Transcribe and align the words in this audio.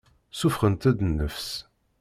Ssuffɣent-d 0.31 0.99
nnefs. 1.03 1.49